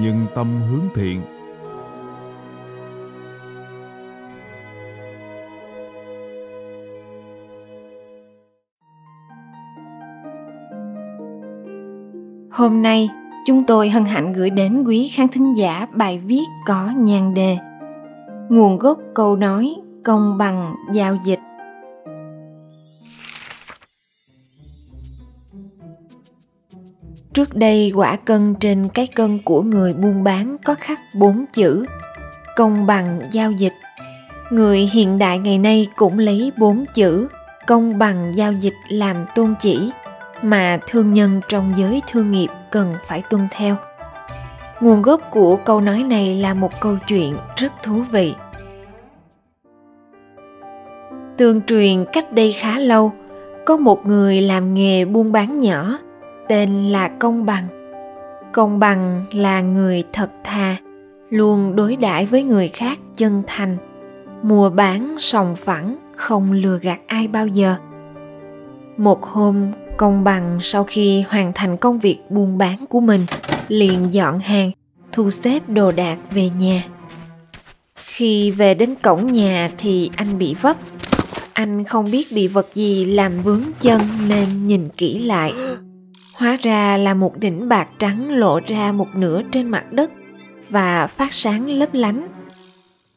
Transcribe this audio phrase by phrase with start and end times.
[0.00, 1.20] nhưng tâm hướng thiện–
[12.56, 13.08] Hôm nay,
[13.46, 17.58] chúng tôi hân hạnh gửi đến quý khán thính giả bài viết có nhan đề
[18.48, 21.40] Nguồn gốc câu nói công bằng giao dịch.
[27.36, 31.84] Trước đây, quả cân trên cái cân của người buôn bán có khắc bốn chữ,
[32.56, 33.72] công bằng giao dịch.
[34.50, 37.28] Người hiện đại ngày nay cũng lấy bốn chữ,
[37.66, 39.90] công bằng giao dịch làm tôn chỉ,
[40.42, 43.76] mà thương nhân trong giới thương nghiệp cần phải tuân theo.
[44.80, 48.34] Nguồn gốc của câu nói này là một câu chuyện rất thú vị.
[51.36, 53.12] Tương truyền cách đây khá lâu,
[53.66, 55.98] có một người làm nghề buôn bán nhỏ
[56.48, 57.64] tên là công bằng.
[58.52, 60.76] Công bằng là người thật thà,
[61.30, 63.76] luôn đối đãi với người khác chân thành,
[64.42, 67.76] mua bán sòng phẳng, không lừa gạt ai bao giờ.
[68.96, 73.26] Một hôm, công bằng sau khi hoàn thành công việc buôn bán của mình,
[73.68, 74.70] liền dọn hàng,
[75.12, 76.84] thu xếp đồ đạc về nhà.
[77.96, 80.76] Khi về đến cổng nhà thì anh bị vấp.
[81.52, 85.52] Anh không biết bị vật gì làm vướng chân nên nhìn kỹ lại
[86.36, 90.10] hóa ra là một đỉnh bạc trắng lộ ra một nửa trên mặt đất
[90.70, 92.28] và phát sáng lấp lánh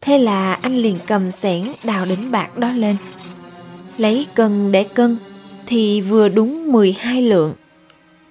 [0.00, 2.96] thế là anh liền cầm xẻng đào đỉnh bạc đó lên
[3.98, 5.16] lấy cân để cân
[5.66, 7.54] thì vừa đúng 12 lượng.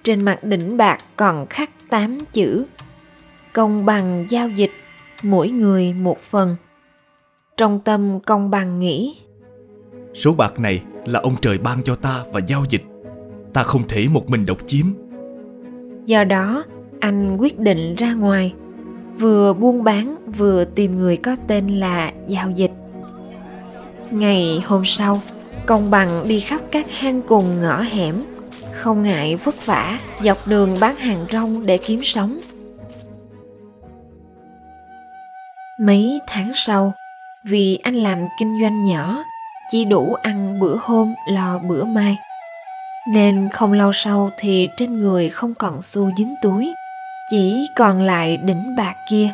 [0.02, 2.64] Trên mặt đỉnh bạc còn khắc 8 chữ.
[3.52, 4.70] Công bằng giao dịch,
[5.22, 6.56] mỗi người một phần.
[7.56, 9.20] Trong tâm công bằng nghĩ.
[10.14, 12.82] Số bạc này là ông trời ban cho ta và giao dịch.
[13.54, 14.86] Ta không thể một mình độc chiếm.
[16.04, 16.64] Do đó,
[17.00, 18.52] anh quyết định ra ngoài,
[19.18, 22.72] vừa buôn bán vừa tìm người có tên là giao dịch.
[24.10, 25.20] Ngày hôm sau,
[25.66, 28.14] công bằng đi khắp các hang cùng ngõ hẻm
[28.72, 32.38] không ngại vất vả dọc đường bán hàng rong để kiếm sống
[35.80, 36.92] mấy tháng sau
[37.44, 39.24] vì anh làm kinh doanh nhỏ
[39.70, 42.18] chỉ đủ ăn bữa hôm lo bữa mai
[43.08, 46.74] nên không lâu sau thì trên người không còn xu dính túi
[47.30, 49.28] chỉ còn lại đỉnh bạc kia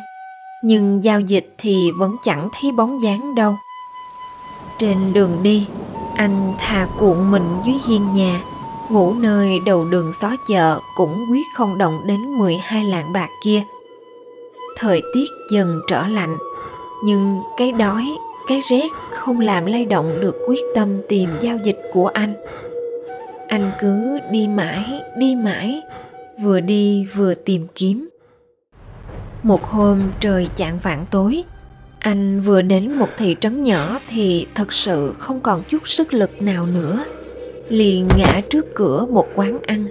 [0.63, 3.55] nhưng giao dịch thì vẫn chẳng thấy bóng dáng đâu
[4.79, 5.67] trên đường đi
[6.15, 8.41] anh thà cuộn mình dưới hiên nhà
[8.91, 13.63] ngủ nơi đầu đường xó chợ cũng quyết không động đến 12 lạng bạc kia.
[14.77, 16.37] Thời tiết dần trở lạnh,
[17.05, 18.17] nhưng cái đói,
[18.47, 22.33] cái rét không làm lay động được quyết tâm tìm giao dịch của anh.
[23.51, 25.81] Anh cứ đi mãi, đi mãi,
[26.41, 28.09] vừa đi vừa tìm kiếm.
[29.43, 31.43] Một hôm trời chạng vạn tối,
[31.99, 36.41] anh vừa đến một thị trấn nhỏ thì thật sự không còn chút sức lực
[36.41, 37.05] nào nữa.
[37.69, 39.85] Liền ngã trước cửa một quán ăn.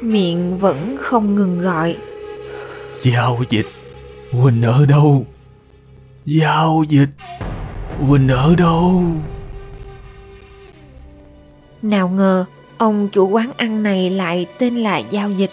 [0.00, 1.96] Miệng vẫn không ngừng gọi.
[2.94, 3.66] Giao dịch
[4.32, 5.26] huynh ở đâu?
[6.24, 7.10] Giao dịch
[7.98, 9.02] huynh ở đâu?
[11.82, 12.44] Nào ngờ
[12.84, 15.50] ông chủ quán ăn này lại tên là giao dịch.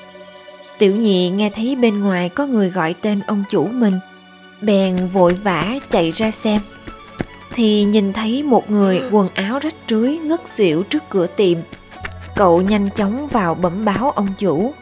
[0.77, 3.99] Tiểu nhị nghe thấy bên ngoài có người gọi tên ông chủ mình,
[4.61, 6.61] bèn vội vã chạy ra xem.
[7.53, 11.57] Thì nhìn thấy một người quần áo rách rưới ngất xỉu trước cửa tiệm.
[12.35, 14.73] Cậu nhanh chóng vào bẩm báo ông chủ.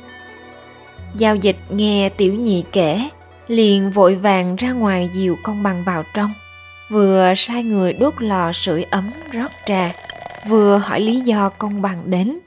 [1.15, 3.09] Giao dịch nghe tiểu nhị kể,
[3.47, 6.33] liền vội vàng ra ngoài dìu công bằng vào trong,
[6.89, 9.94] vừa sai người đốt lò sưởi ấm rót trà
[10.47, 12.39] vừa hỏi lý do công bằng đến.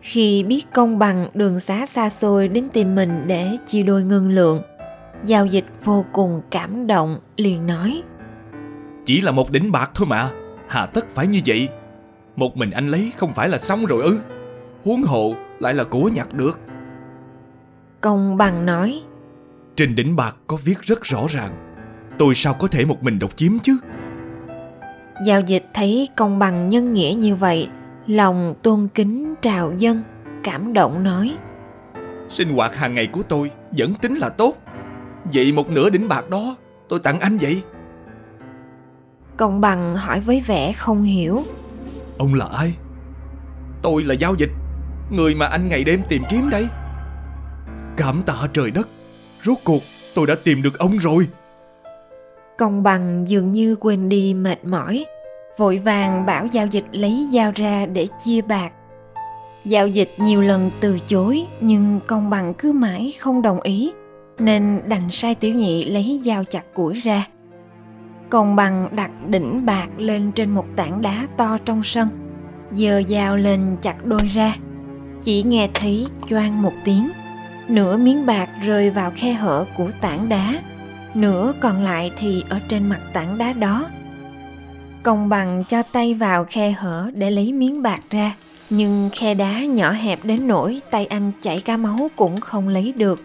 [0.00, 4.28] Khi biết công bằng đường xá xa xôi đến tìm mình để chia đôi ngân
[4.28, 4.62] lượng.
[5.24, 8.02] Giao dịch vô cùng cảm động liền nói.
[9.04, 10.30] Chỉ là một đỉnh bạc thôi mà
[10.68, 11.68] hà tất phải như vậy.
[12.36, 14.18] Một mình anh lấy không phải là xong rồi ư?
[14.84, 16.58] Huống hộ lại là của nhặt được.
[18.00, 19.02] Công bằng nói.
[19.76, 21.66] Trên đỉnh bạc có viết rất rõ ràng
[22.18, 23.78] tôi sao có thể một mình độc chiếm chứ
[25.24, 27.68] giao dịch thấy công bằng nhân nghĩa như vậy
[28.06, 30.02] lòng tôn kính trào dân
[30.44, 31.36] cảm động nói.
[32.28, 34.54] Sinh hoạt hàng ngày của tôi vẫn tính là tốt.
[35.32, 36.56] Vậy một nửa đỉnh bạc đó
[36.88, 37.62] tôi tặng anh vậy?
[39.36, 41.42] Công bằng hỏi với vẻ không hiểu.
[42.18, 42.74] Ông là ai?
[43.82, 44.50] Tôi là giao dịch
[45.10, 46.66] Người mà anh ngày đêm tìm kiếm đây
[47.96, 48.88] Cảm tạ trời đất
[49.42, 49.82] Rốt cuộc
[50.14, 51.28] tôi đã tìm được ông rồi
[52.58, 55.04] Công bằng dường như quên đi mệt mỏi.
[55.58, 58.72] Vội vàng bảo giao dịch lấy dao ra để chia bạc.
[59.64, 63.92] Giao dịch nhiều lần từ chối, Nhưng công bằng cứ mãi không đồng ý,
[64.38, 67.26] Nên đành sai tiểu nhị lấy dao chặt củi ra.
[68.30, 72.08] Công bằng đặt đỉnh bạc lên trên một tảng đá to trong sân,
[72.72, 74.56] Giơ dao lên chặt đôi ra.
[75.22, 77.08] Chỉ nghe thấy choang một tiếng,
[77.68, 80.54] Nửa miếng bạc rơi vào khe hở của tảng đá.
[81.16, 83.88] Nửa còn lại thì ở trên mặt tảng đá đó.
[85.02, 88.34] Công bằng cho tay vào khe hở để lấy miếng bạc ra.
[88.70, 92.92] Nhưng khe đá nhỏ hẹp đến nỗi tay anh chảy cả máu cũng không lấy
[92.96, 93.24] được.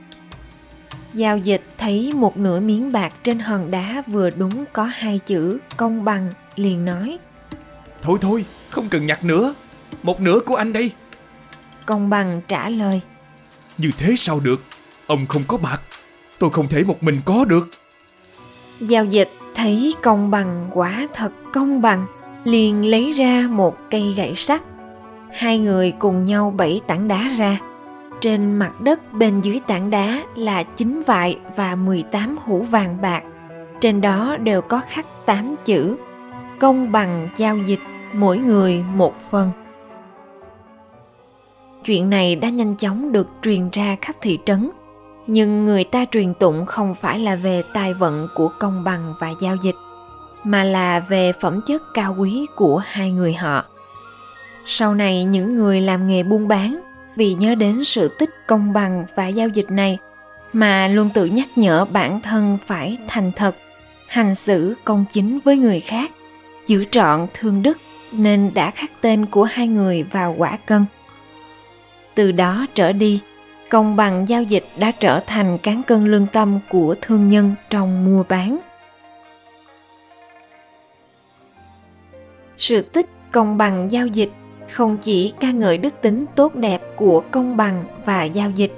[1.14, 5.60] Giao dịch thấy một nửa miếng bạc trên hòn đá vừa đúng có hai chữ
[5.78, 7.18] công bằng liền nói.
[8.02, 9.54] Thôi thôi, không cần nhặt nữa.
[10.04, 10.92] Một nửa của anh đây.
[11.86, 13.02] Công bằng trả lời.
[13.78, 14.64] Như thế sao được?
[15.08, 15.82] Ông không có bạc.
[16.40, 17.68] Tôi không thể một mình có được
[18.82, 22.06] Giao dịch thấy công bằng quả thật công bằng
[22.44, 24.62] liền lấy ra một cây gậy sắt
[25.34, 27.60] hai người cùng nhau bẫy tảng đá ra
[28.22, 33.24] trên mặt đất bên dưới tảng đá là chín vại và 18 hũ vàng bạc.
[33.82, 35.98] Trên đó đều có khắc 8 chữ
[36.60, 37.80] công bằng giao dịch
[38.14, 39.52] mỗi người một phần.
[41.86, 44.70] Chuyện này đã nhanh chóng được truyền ra khắp thị trấn,
[45.32, 49.34] nhưng người ta truyền tụng không phải là về tài vận của công bằng và
[49.42, 49.76] giao dịch,
[50.44, 53.66] mà là về phẩm chất cao quý của hai người họ.
[54.66, 56.82] Sau này những người làm nghề buôn bán
[57.16, 59.98] vì nhớ đến sự tích công bằng và giao dịch này
[60.54, 63.56] mà luôn tự nhắc nhở bản thân phải thành thật
[64.08, 66.12] hành xử công chính với người khác
[66.68, 67.78] giữ trọn thương đức
[68.12, 70.86] nên đã khắc tên của hai người vào quả cân
[72.16, 73.22] từ đó trở đi
[73.72, 78.06] công bằng giao dịch đã trở thành cán cân lương tâm của thương nhân trong
[78.06, 78.60] mua bán.
[82.58, 84.30] Sự tích công bằng giao dịch
[84.72, 88.74] không chỉ ca ngợi đức tính tốt đẹp của công bằng và giao dịch,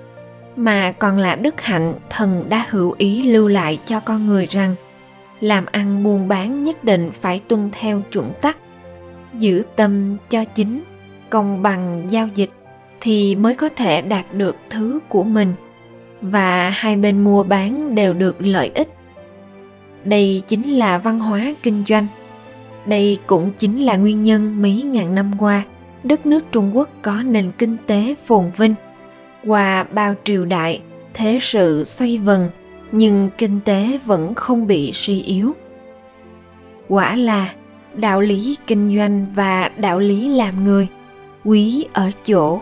[0.56, 4.75] mà còn là đức hạnh thần đã hữu ý lưu lại cho con người rằng,
[5.40, 8.57] làm ăn buôn bán nhất định phải tuân theo chuẩn tắc,
[9.34, 10.84] giữ tâm cho chính,
[11.30, 12.50] công bằng giao dịch
[13.03, 15.53] thì mới có thể đạt được thứ của mình
[16.21, 18.89] và hai bên mua bán đều được lợi ích
[20.03, 22.07] đây chính là văn hóa kinh doanh
[22.85, 25.63] đây cũng chính là nguyên nhân mấy ngàn năm qua
[26.03, 28.75] đất nước Trung Quốc có nền kinh tế phồn vinh.
[29.45, 30.81] Qua bao triều đại,
[31.13, 32.49] thế sự xoay vần,
[32.91, 35.56] nhưng kinh tế vẫn không bị suy yếu.
[36.88, 37.53] Quả là
[37.95, 40.88] đạo lý kinh doanh và đạo lý làm người
[41.45, 42.61] quý ở chỗ